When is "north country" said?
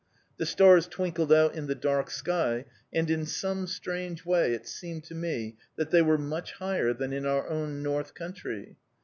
7.83-8.77